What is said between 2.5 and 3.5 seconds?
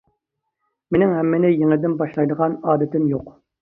ئادىتىم يوق.